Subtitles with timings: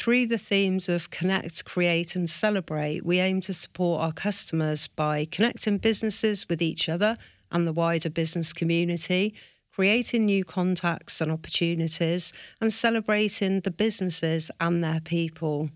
[0.00, 5.26] through the themes of connect, create, and celebrate, we aim to support our customers by
[5.30, 7.18] connecting businesses with each other
[7.52, 9.34] and the wider business community,
[9.70, 12.32] creating new contacts and opportunities,
[12.62, 15.68] and celebrating the businesses and their people.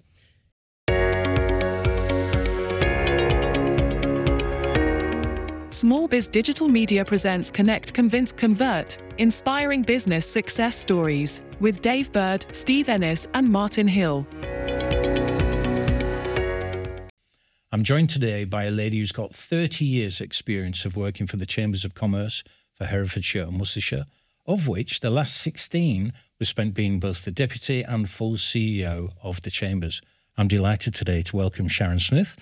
[5.68, 12.44] Small Biz Digital Media presents Connect, Convince, Convert Inspiring Business Success Stories with Dave Bird,
[12.52, 14.26] Steve Ennis, and Martin Hill.
[17.72, 21.46] I'm joined today by a lady who's got 30 years' experience of working for the
[21.46, 24.04] Chambers of Commerce for Herefordshire and Worcestershire,
[24.44, 29.40] of which the last 16 was spent being both the deputy and full CEO of
[29.40, 30.02] the Chambers.
[30.36, 32.38] I'm delighted today to welcome Sharon Smith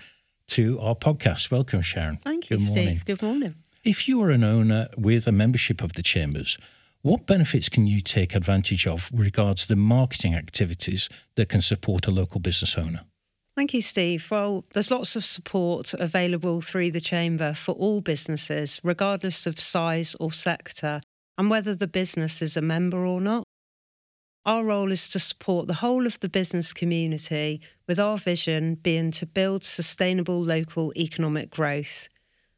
[0.48, 1.48] to our podcast.
[1.52, 2.16] Welcome, Sharon.
[2.16, 2.86] Thank you, Good morning.
[2.96, 3.04] Steve.
[3.04, 3.54] Good morning.
[3.84, 6.58] If you are an owner with a membership of the Chambers,
[7.02, 12.10] what benefits can you take advantage of regards the marketing activities that can support a
[12.10, 13.00] local business owner?
[13.56, 14.26] Thank you, Steve.
[14.30, 20.16] Well, there's lots of support available through the Chamber for all businesses, regardless of size
[20.18, 21.02] or sector,
[21.36, 23.44] and whether the business is a member or not.
[24.46, 29.10] Our role is to support the whole of the business community, with our vision being
[29.12, 32.08] to build sustainable local economic growth.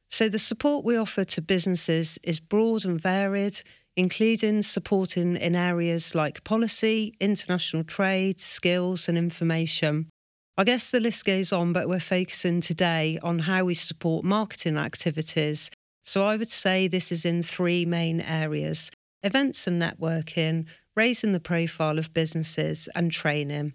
[0.09, 3.61] So, the support we offer to businesses is broad and varied,
[3.97, 10.09] including supporting in areas like policy, international trade, skills, and information.
[10.57, 14.79] I guess the list goes on, but we're focusing today on how we support marketing
[14.79, 15.71] activities.
[16.03, 18.91] So, I would say this is in three main areas
[19.23, 23.73] events and networking raising the profile of businesses, and training.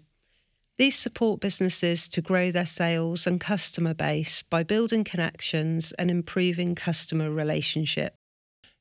[0.78, 6.74] These support businesses to grow their sales and customer base by building connections and improving
[6.74, 8.14] customer relationship.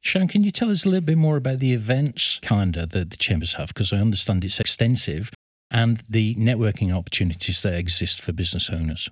[0.02, 3.18] Sharon, can you tell us a little bit more about the events calendar that the
[3.18, 3.70] chambers have?
[3.70, 5.32] Because I understand it's extensive
[5.70, 9.10] and the networking opportunities that exist for business owners.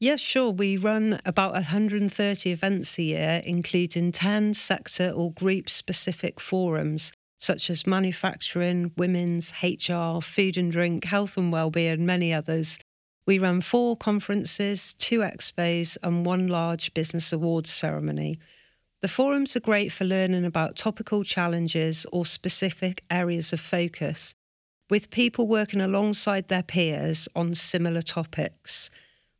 [0.00, 0.50] Yes, sure.
[0.50, 7.68] We run about 130 events a year, including 10 sector or group specific forums such
[7.68, 12.78] as manufacturing, women's, HR, food and drink, health and wellbeing, and many others.
[13.26, 18.38] We run four conferences, two expos, and one large business awards ceremony.
[19.04, 24.32] The forums are great for learning about topical challenges or specific areas of focus,
[24.88, 28.88] with people working alongside their peers on similar topics.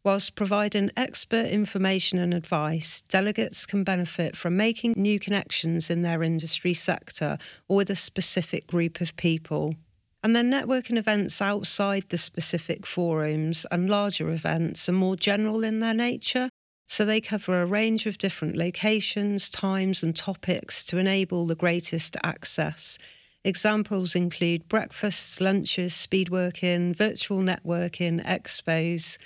[0.05, 6.23] Whilst providing expert information and advice, delegates can benefit from making new connections in their
[6.23, 9.77] industry sector or with a specific group of people.
[10.23, 15.81] And then networking events outside the specific forums and larger events are more general in
[15.81, 16.51] their nature,
[16.87, 22.17] so they cover a range of different locations, times, and topics to enable the greatest
[22.23, 22.99] access.
[23.43, 29.19] Examples include breakfasts, lunches, speed working, virtual networking, expos,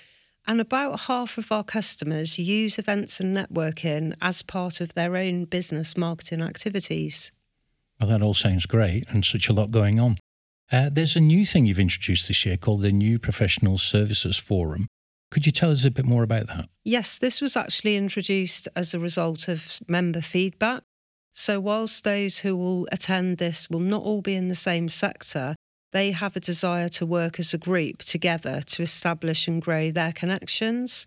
[0.46, 5.44] and about half of our customers use events and networking as part of their own
[5.44, 7.30] business marketing activities.
[8.00, 10.16] Well, that all sounds great and such a lot going on.
[10.72, 14.86] Uh, there's a new thing you've introduced this year called the New Professional Services Forum.
[15.30, 16.68] Could you tell us a bit more about that?
[16.84, 20.82] Yes, this was actually introduced as a result of member feedback.
[21.32, 25.54] So, whilst those who will attend this will not all be in the same sector,
[25.92, 30.12] they have a desire to work as a group together to establish and grow their
[30.12, 31.06] connections.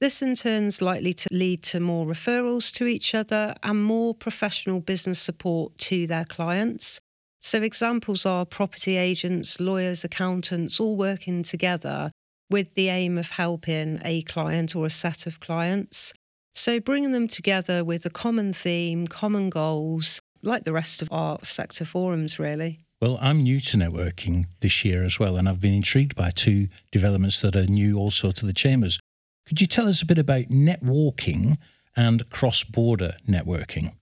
[0.00, 4.14] This in turn is likely to lead to more referrals to each other and more
[4.14, 7.00] professional business support to their clients.
[7.40, 12.10] So, examples are property agents, lawyers, accountants all working together
[12.52, 16.12] with the aim of helping a client or a set of clients.
[16.52, 21.38] So, bringing them together with a common theme, common goals, like the rest of our
[21.42, 22.80] sector forums, really.
[23.00, 26.68] Well, I'm new to networking this year as well, and I've been intrigued by two
[26.92, 29.00] developments that are new also to the chambers.
[29.46, 31.56] Could you tell us a bit about netwalking
[31.96, 33.94] and cross border networking?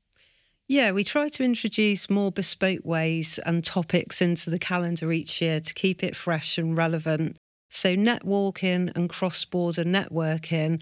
[0.68, 5.60] Yeah, we try to introduce more bespoke ways and topics into the calendar each year
[5.60, 7.36] to keep it fresh and relevant.
[7.70, 10.80] So, netwalking and cross border networking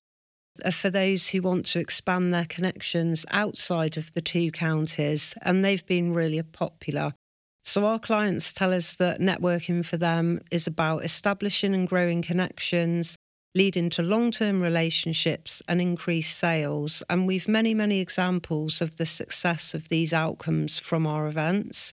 [0.64, 5.62] are for those who want to expand their connections outside of the two counties, and
[5.62, 7.12] they've been really popular.
[7.62, 13.17] So, our clients tell us that networking for them is about establishing and growing connections,
[13.55, 17.02] leading to long term relationships and increased sales.
[17.11, 21.93] And we've many, many examples of the success of these outcomes from our events.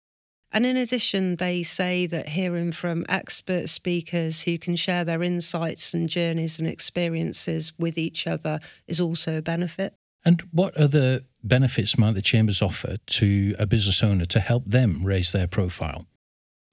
[0.53, 5.95] And in addition, they say that hearing from expert speakers who can share their insights
[5.95, 9.95] and journeys and experiences with each other is also a benefit.
[10.25, 15.05] And what other benefits might the chambers offer to a business owner to help them
[15.05, 16.07] raise their profile?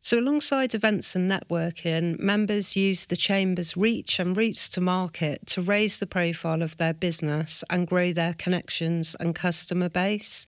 [0.02, 5.62] So, alongside events and networking, members use the Chamber's reach and routes to market to
[5.62, 10.48] raise the profile of their business and grow their connections and customer base.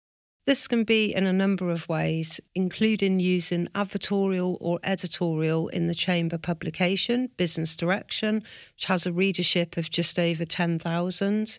[0.46, 5.94] This can be in a number of ways, including using advertorial or editorial in the
[5.94, 8.42] Chamber publication, Business Direction,
[8.74, 11.58] which has a readership of just over 10,000,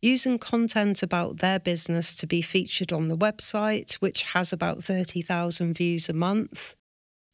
[0.00, 5.74] using content about their business to be featured on the website, which has about 30,000
[5.74, 6.74] views a month,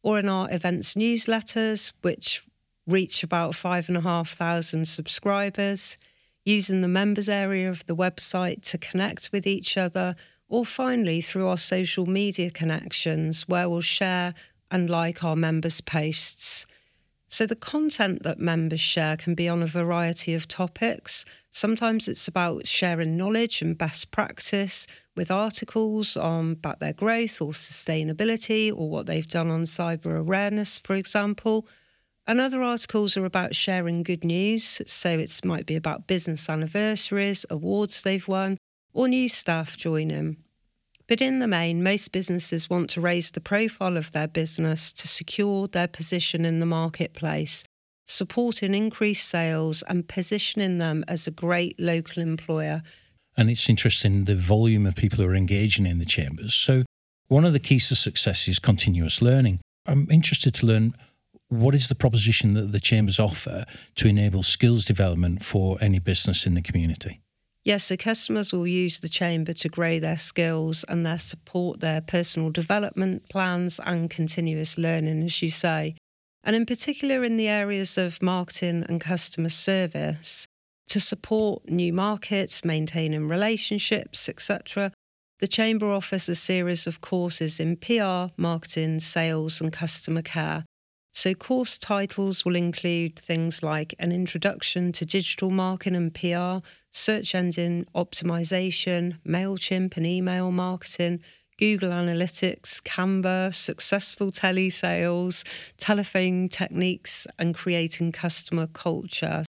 [0.03, 2.43] or in our events newsletters, which
[2.89, 5.97] reach about 5,500 subscribers,
[6.45, 10.17] using the members area of the website to connect with each other
[10.49, 14.35] or finally through our social media connections where we'll share
[14.71, 16.67] and like our members' posts.
[17.31, 21.27] So, the content that members share can be on a variety of topics.
[21.51, 27.53] Sometimes it's about sharing knowledge and best practice with articles on about their growth or
[27.53, 31.67] sustainability or what they've done on cyber awareness, for example.
[32.27, 34.81] And other articles are about sharing good news.
[34.87, 38.57] So, it might be about business anniversaries, awards they've won,
[38.99, 40.37] or new staff join joining.
[41.07, 45.07] But in the main, most businesses want to raise the profile of their business to
[45.07, 47.63] secure their position in the marketplace,
[48.07, 52.83] supporting increased sales and positioning them as a great local employer.
[53.37, 56.53] And it's interesting the volume of people who are engaging in the chambers.
[56.53, 56.83] So,
[57.29, 59.61] one of the keys to success is continuous learning.
[59.87, 60.93] I'm interested to learn
[61.51, 63.65] what is the proposition that the chambers offer
[63.95, 67.21] to enable skills development for any business in the community?
[67.69, 72.01] Yes, so customers will use the chamber to grow their skills and their support their
[72.01, 75.95] personal development plans and continuous learning, as you say.
[76.43, 80.47] And in particular, in the areas of marketing and customer service,
[80.87, 84.91] to support new markets, maintaining relationships, etc.,
[85.41, 90.65] the Chamber offers a series of courses in PR, marketing, sales, and customer care
[91.13, 97.35] so, course titles will include things like an introduction to digital marketing and PR, search
[97.35, 101.21] engine optimization, MailChimp and email marketing,
[101.59, 105.45] Google Analytics, Canva, successful telesales,
[105.77, 109.45] telephone techniques, and creating customer culture.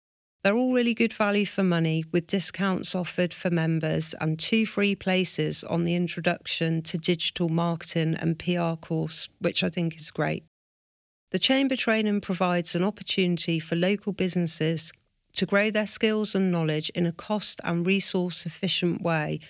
[0.43, 4.95] They're all really good value for money with discounts offered for members and two free
[4.95, 10.45] places on the introduction to digital marketing and PR course, which I think is great.
[11.35, 14.93] The Chamber Training provides an opportunity for local businesses
[15.33, 19.41] to grow their skills and knowledge in a cost and resource efficient way,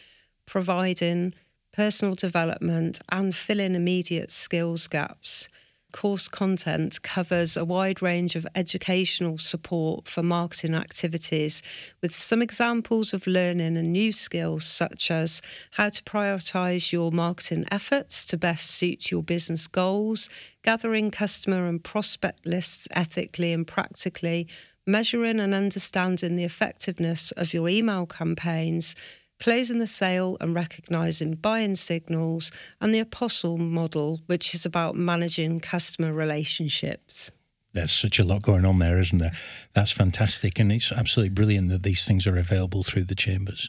[0.47, 1.35] providing
[1.75, 5.47] personal development and filling immediate skills gaps
[5.95, 11.63] course content covers a wide range of educational support for marketing activities,
[12.03, 17.65] with some examples of learning and new skills such as how to prioritise your marketing
[17.71, 20.29] efforts to best suit your business goals,
[20.65, 24.49] gathering customer and prospect lists ethically and practically,
[24.87, 28.97] measuring and understanding the effectiveness of your email campaigns
[29.41, 32.51] closing the sale and recognizing buying signals,
[32.81, 37.31] and the apostle model, which is about managing customer relationships.
[37.73, 39.33] There's such a lot going on there, isn't there?
[39.73, 40.61] That's fantastic.
[40.61, 43.69] And it's absolutely brilliant that these things are available through the chambers.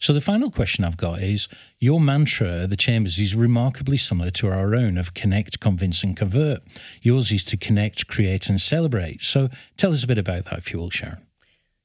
[0.00, 1.48] So, the final question I've got is
[1.80, 6.62] Your mantra the Chambers is remarkably similar to our own of connect, convince, and convert.
[7.02, 9.22] Yours is to connect, create, and celebrate.
[9.22, 11.27] So, tell us a bit about that, if you will, Sharon.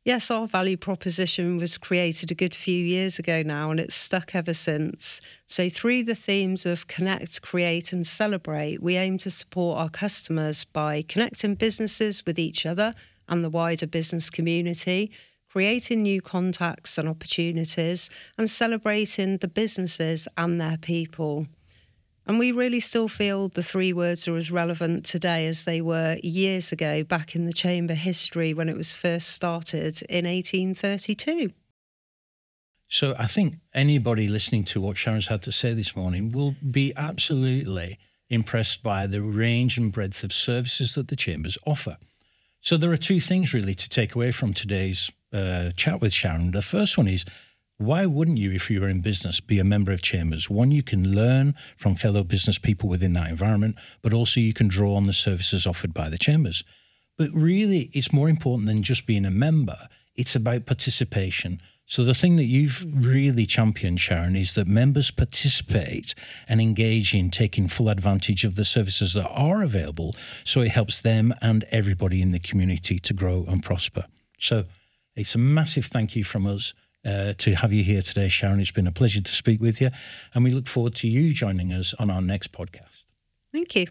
[0.06, 4.36] Yes, our value proposition was created a good few years ago now, and it's stuck
[4.36, 5.22] ever since.
[5.46, 10.66] So, through the themes of connect, create, and celebrate, we aim to support our customers
[10.66, 12.94] by connecting businesses with each other
[13.30, 15.10] and the wider business community,
[15.50, 21.48] creating new contacts and opportunities, and celebrating the businesses and their people.
[22.26, 26.18] And we really still feel the three words are as relevant today as they were
[26.24, 31.52] years ago, back in the chamber history when it was first started in 1832.
[32.88, 36.94] So I think anybody listening to what Sharon's had to say this morning will be
[36.96, 37.98] absolutely
[38.30, 41.98] impressed by the range and breadth of services that the chambers offer.
[42.62, 46.52] So there are two things really to take away from today's uh, chat with Sharon.
[46.52, 47.26] The first one is
[47.78, 50.50] why wouldn't you, if you were in business, be a member of Chambers?
[50.50, 54.68] One, you can learn from fellow business people within that environment, but also you can
[54.68, 56.64] draw on the services offered by the Chambers.
[57.18, 61.62] But really, it's more important than just being a member, it's about participation.
[61.86, 66.16] So, the thing that you've really championed, Sharon, is that members participate
[66.48, 70.16] and engage in taking full advantage of the services that are available.
[70.46, 74.06] So, it helps them and everybody in the community to grow and prosper.
[74.40, 74.64] So,
[75.16, 76.74] it's a massive thank you from us
[77.06, 78.60] uh, to have you here today, Sharon.
[78.60, 79.90] It's been a pleasure to speak with you,
[80.34, 83.06] and we look forward to you joining us on our next podcast.
[83.52, 83.88] Thank you.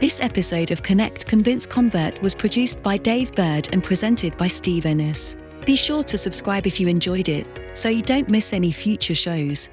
[0.00, 4.86] This episode of Connect Convince Convert was produced by Dave Bird and presented by Steve
[4.86, 5.36] Ennis.
[5.66, 9.70] Be sure to subscribe if you enjoyed it so you don't miss any future shows.